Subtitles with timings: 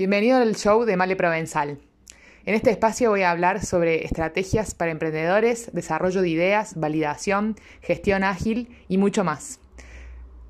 [0.00, 1.78] Bienvenido al show de Male Provenzal.
[2.46, 8.24] En este espacio voy a hablar sobre estrategias para emprendedores, desarrollo de ideas, validación, gestión
[8.24, 9.60] ágil y mucho más.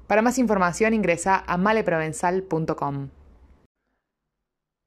[0.06, 3.08] Para más información ingresa a maleprovenzal.com.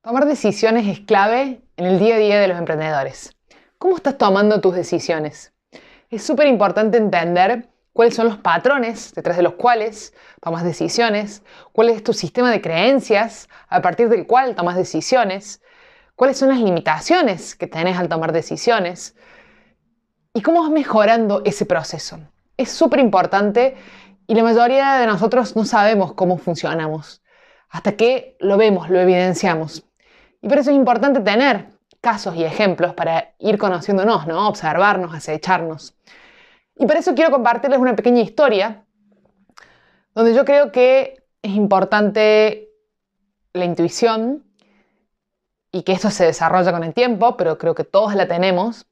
[0.01, 3.35] Tomar decisiones es clave en el día a día de los emprendedores.
[3.77, 5.51] ¿Cómo estás tomando tus decisiones?
[6.09, 11.89] Es súper importante entender cuáles son los patrones detrás de los cuales tomas decisiones, cuál
[11.89, 15.61] es tu sistema de creencias a partir del cual tomas decisiones,
[16.15, 19.15] cuáles son las limitaciones que tenés al tomar decisiones
[20.33, 22.19] y cómo vas mejorando ese proceso.
[22.57, 23.75] Es súper importante
[24.27, 27.21] y la mayoría de nosotros no sabemos cómo funcionamos
[27.69, 29.85] hasta que lo vemos, lo evidenciamos.
[30.41, 31.69] Y por eso es importante tener
[32.01, 34.47] casos y ejemplos para ir conociéndonos, ¿no?
[34.47, 35.95] observarnos, acecharnos.
[36.75, 38.83] Y por eso quiero compartirles una pequeña historia
[40.15, 42.69] donde yo creo que es importante
[43.53, 44.43] la intuición
[45.71, 48.85] y que esto se desarrolla con el tiempo, pero creo que todos la tenemos.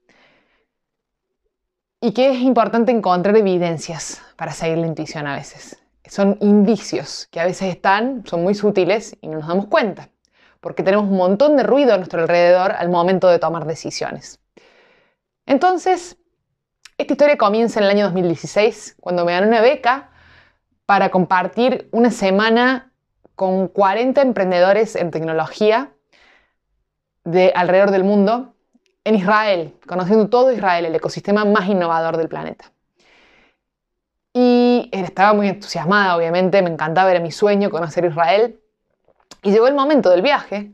[2.01, 5.77] Y que es importante encontrar evidencias para seguir la intuición a veces.
[6.07, 10.09] Son indicios que a veces están, son muy sutiles y no nos damos cuenta,
[10.59, 14.39] porque tenemos un montón de ruido a nuestro alrededor al momento de tomar decisiones.
[15.45, 16.17] Entonces,
[17.01, 20.11] esta historia comienza en el año 2016, cuando me dan una beca
[20.85, 22.91] para compartir una semana
[23.35, 25.91] con 40 emprendedores en tecnología
[27.23, 28.53] de alrededor del mundo
[29.03, 32.71] en Israel, conociendo todo Israel, el ecosistema más innovador del planeta.
[34.33, 38.61] Y estaba muy entusiasmada, obviamente, me encantaba, era mi sueño conocer Israel.
[39.41, 40.71] Y llegó el momento del viaje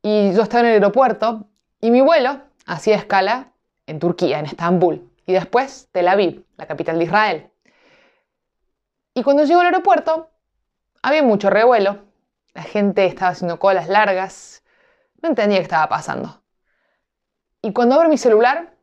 [0.00, 1.48] y yo estaba en el aeropuerto
[1.80, 3.52] y mi vuelo hacía escala
[3.88, 7.50] en Turquía, en Estambul y después Tel Aviv, la capital de Israel.
[9.14, 10.30] Y cuando llego al aeropuerto,
[11.02, 12.04] había mucho revuelo,
[12.54, 14.62] la gente estaba haciendo colas largas,
[15.20, 16.42] no entendía qué estaba pasando.
[17.62, 18.74] Y cuando abro mi celular,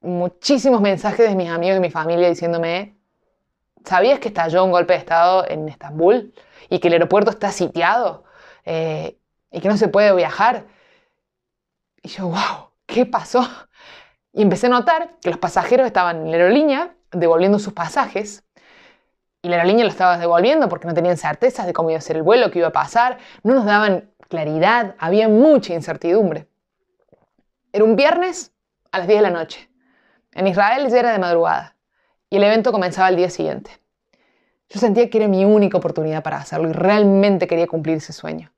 [0.00, 2.96] muchísimos mensajes de mis amigos y mi familia diciéndome,
[3.84, 6.34] ¿sabías que estalló un golpe de Estado en Estambul
[6.68, 8.24] y que el aeropuerto está sitiado
[8.64, 9.18] eh,
[9.50, 10.66] y que no se puede viajar?
[12.02, 13.48] Y yo, wow, ¿qué pasó?
[14.32, 18.44] Y empecé a notar que los pasajeros estaban en la aerolínea devolviendo sus pasajes
[19.40, 22.16] y la aerolínea lo estaba devolviendo porque no tenían certezas de cómo iba a ser
[22.16, 26.48] el vuelo, qué iba a pasar, no nos daban claridad, había mucha incertidumbre.
[27.72, 28.52] Era un viernes
[28.90, 29.70] a las 10 de la noche.
[30.32, 31.76] En Israel ya era de madrugada
[32.28, 33.70] y el evento comenzaba al día siguiente.
[34.68, 38.52] Yo sentía que era mi única oportunidad para hacerlo y realmente quería cumplir ese sueño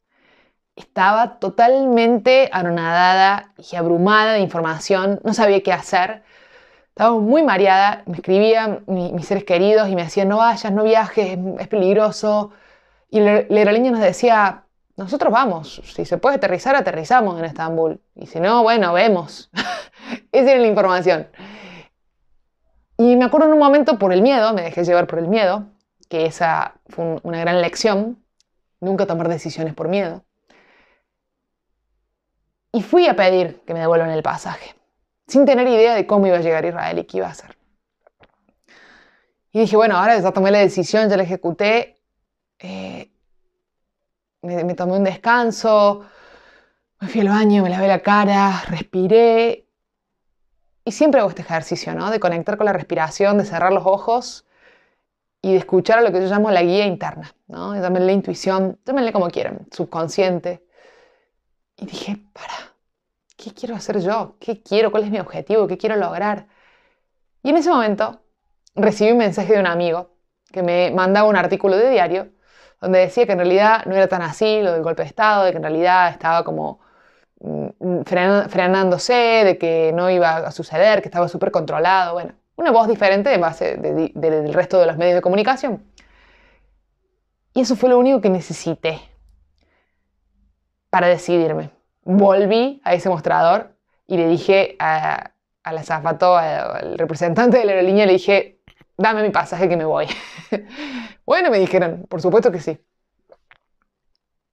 [0.80, 6.22] estaba totalmente anonadada y abrumada de información, no sabía qué hacer.
[6.88, 11.38] Estaba muy mareada, me escribían mis seres queridos y me decían, no vayas, no viajes,
[11.58, 12.50] es peligroso.
[13.10, 14.64] Y la aerolínea nos decía,
[14.96, 18.00] nosotros vamos, si se puede aterrizar, aterrizamos en Estambul.
[18.14, 19.50] Y si no, bueno, vemos.
[20.32, 21.28] Esa era la información.
[22.98, 25.66] Y me acuerdo en un momento por el miedo, me dejé llevar por el miedo,
[26.08, 28.22] que esa fue una gran lección,
[28.80, 30.22] nunca tomar decisiones por miedo
[32.72, 34.74] y fui a pedir que me devuelvan el pasaje,
[35.26, 37.56] sin tener idea de cómo iba a llegar Israel y qué iba a hacer.
[39.52, 41.96] Y dije, bueno, ahora ya tomé la decisión, ya la ejecuté,
[42.60, 43.10] eh,
[44.42, 46.04] me, tomé un descanso,
[47.00, 49.66] me fui al baño, me lavé la cara, respiré.
[50.84, 52.10] Y siempre hago este ejercicio, ¿no?
[52.10, 54.46] De conectar con la respiración, de cerrar los ojos
[55.42, 57.74] y de escuchar a lo que yo llamo la guía interna, ¿no?
[57.74, 60.64] Llámenle intuición, llámenle como quieran, subconsciente.
[61.80, 62.74] Y dije, para,
[63.36, 64.36] ¿qué quiero hacer yo?
[64.38, 64.90] ¿Qué quiero?
[64.90, 65.66] ¿Cuál es mi objetivo?
[65.66, 66.46] ¿Qué quiero lograr?
[67.42, 68.20] Y en ese momento
[68.74, 70.10] recibí un mensaje de un amigo
[70.52, 72.28] que me mandaba un artículo de diario
[72.80, 75.52] donde decía que en realidad no era tan así lo del golpe de Estado, de
[75.52, 76.80] que en realidad estaba como
[77.40, 78.02] mm,
[78.48, 83.30] frenándose, de que no iba a suceder, que estaba súper controlado, bueno, una voz diferente
[83.30, 85.82] de base del resto de los medios de comunicación.
[87.54, 89.00] Y eso fue lo único que necesité
[90.90, 91.70] para decidirme.
[92.04, 93.74] Volví a ese mostrador
[94.06, 95.32] y le dije a,
[95.64, 98.60] la zapato, al representante de la aerolínea, le dije,
[98.96, 100.06] dame mi pasaje que me voy.
[101.26, 102.78] bueno, me dijeron, por supuesto que sí.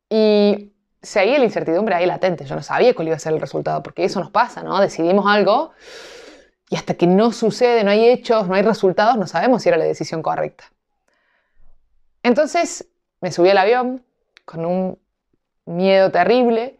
[0.10, 2.46] Y seguía la incertidumbre ahí latente.
[2.46, 4.80] Yo no sabía cuál iba a ser el resultado, porque eso nos pasa, ¿no?
[4.80, 5.72] Decidimos algo
[6.70, 9.78] y hasta que no sucede, no hay hechos, no hay resultados, no sabemos si era
[9.78, 10.66] la decisión correcta.
[12.24, 12.88] Entonces
[13.22, 14.04] me subí al avión
[14.46, 15.00] con un
[15.68, 16.80] miedo terrible.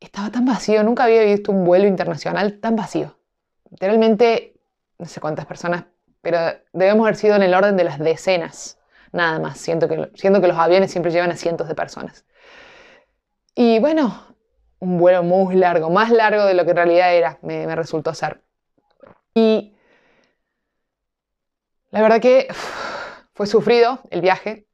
[0.00, 3.16] Estaba tan vacío, nunca había visto un vuelo internacional tan vacío.
[3.70, 4.54] Literalmente,
[4.98, 5.84] no sé cuántas personas,
[6.20, 6.38] pero
[6.72, 8.78] debemos haber sido en el orden de las decenas,
[9.12, 9.58] nada más.
[9.58, 12.24] Siento que, siento que los aviones siempre llevan a cientos de personas.
[13.54, 14.34] Y bueno,
[14.80, 18.42] un vuelo muy largo, más largo de lo que en realidad era, me, resultó ser.
[19.34, 19.74] Y
[21.90, 22.48] la verdad que
[23.34, 24.66] fue sufrido el viaje.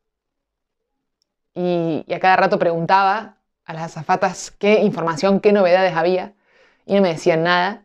[1.61, 3.37] Y, a cada rato preguntaba
[3.67, 6.33] a las azafatas qué información, qué novedades había.
[6.87, 7.85] Y no me decían nada.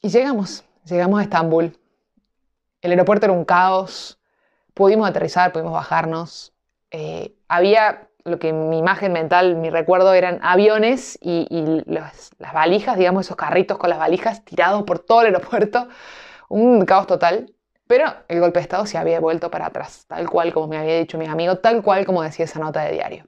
[0.00, 1.78] Y llegamos, llegamos a Estambul.
[2.80, 4.18] El aeropuerto era un caos.
[4.72, 6.54] Pudimos aterrizar, pudimos bajarnos.
[6.90, 11.46] Eh, había lo que mi imagen mental, mi recuerdo eran aviones y,
[11.84, 15.88] las valijas, digamos, esos carritos con las valijas tirados por todo el aeropuerto.
[16.48, 17.52] Un caos total.
[17.88, 20.98] Pero el golpe de Estado se había vuelto para atrás, tal cual como me había
[20.98, 23.24] dicho mi amigo, tal cual como decía esa nota de diario.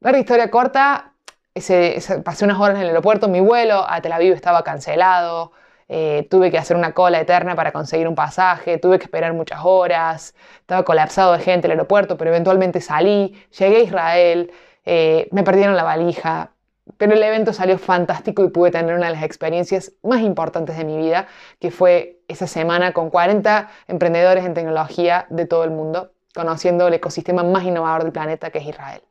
[0.00, 1.12] La historia corta,
[1.52, 5.52] pasé unas horas en el aeropuerto, mi vuelo a Tel Aviv estaba cancelado,
[5.88, 9.60] eh, tuve que hacer una cola eterna para conseguir un pasaje, tuve que esperar muchas
[9.64, 14.52] horas, estaba colapsado de gente el aeropuerto, pero eventualmente salí, llegué a Israel,
[14.84, 16.53] eh, me perdieron la valija,
[16.96, 20.84] pero el evento salió fantástico y pude tener una de las experiencias más importantes de
[20.84, 21.26] mi vida,
[21.58, 26.94] que fue esa semana con 40 emprendedores en tecnología de todo el mundo, conociendo el
[26.94, 29.02] ecosistema más innovador del planeta, que es Israel.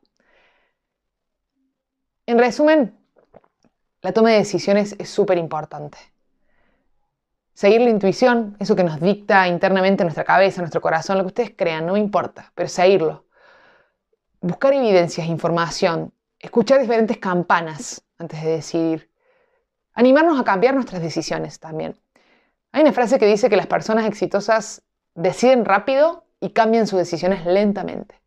[2.26, 2.96] En resumen,
[4.02, 5.98] la toma de decisiones es súper importante.
[7.54, 11.54] Seguir la intuición, eso que nos dicta internamente nuestra cabeza, nuestro corazón, lo que ustedes
[11.56, 13.26] crean, no me importa, pero seguirlo.
[14.40, 16.12] Buscar evidencias, información,
[16.44, 19.10] escuchar diferentes campanas antes de decidir.
[19.94, 21.96] Animarnos a cambiar nuestras decisiones también.
[22.72, 24.82] Hay una frase que dice que las personas exitosas
[25.14, 28.20] deciden rápido y cambian sus decisiones lentamente.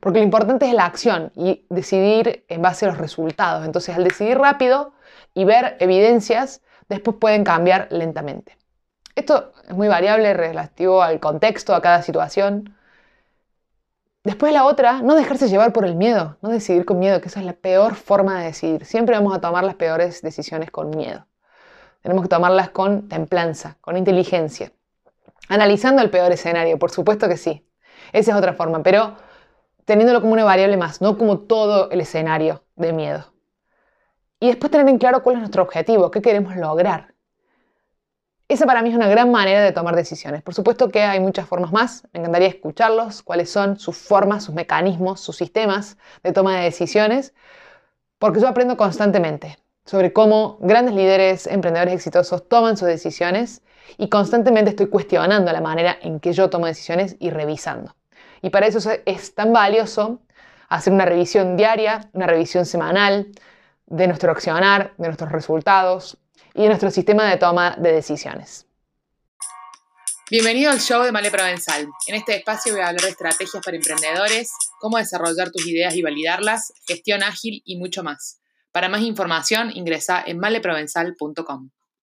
[0.00, 3.66] Porque lo importante es la acción y decidir en base a los resultados.
[3.66, 4.92] Entonces, al decidir rápido
[5.34, 8.56] y ver evidencias, después pueden cambiar lentamente.
[9.16, 12.76] Esto es muy variable relativo al contexto, a cada situación.
[14.24, 17.40] Después la otra, no dejarse llevar por el miedo, no decidir con miedo, que esa
[17.40, 18.84] es la peor forma de decidir.
[18.84, 21.26] Siempre vamos a tomar las peores decisiones con miedo.
[22.02, 24.72] Tenemos que tomarlas con templanza, con inteligencia.
[25.48, 27.66] Analizando el peor escenario, por supuesto que sí.
[28.12, 29.16] Esa es otra forma, pero
[29.84, 33.32] teniéndolo como una variable más, no como todo el escenario de miedo.
[34.40, 37.14] Y después tener en claro cuál es nuestro objetivo, qué queremos lograr.
[38.48, 40.42] Esa para mí es una gran manera de tomar decisiones.
[40.42, 44.54] Por supuesto que hay muchas formas más, me encantaría escucharlos, cuáles son sus formas, sus
[44.54, 47.34] mecanismos, sus sistemas de toma de decisiones,
[48.18, 53.60] porque yo aprendo constantemente sobre cómo grandes líderes, emprendedores exitosos toman sus decisiones
[53.98, 57.96] y constantemente estoy cuestionando la manera en que yo tomo decisiones y revisando.
[58.40, 60.22] Y para eso es tan valioso
[60.70, 63.28] hacer una revisión diaria, una revisión semanal
[63.84, 66.16] de nuestro accionar, de nuestros resultados
[66.58, 68.66] y nuestro sistema de toma de decisiones.
[70.28, 71.86] Bienvenido al show de Male Provenzal.
[72.08, 74.50] En este espacio voy a hablar de estrategias para emprendedores,
[74.80, 78.40] cómo desarrollar tus ideas y validarlas, gestión ágil y mucho más.
[78.72, 81.70] Para más información ingresa en maleprovenzal.com.